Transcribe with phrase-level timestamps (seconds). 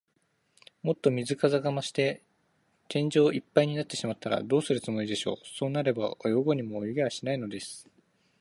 [0.81, 2.23] もっと水かさが増して、
[2.87, 5.35] 天井いっぱいになってしまったら、どうするつもりでしょう。
[5.43, 7.87] そうなれば、泳ごうにも泳げはしないのです。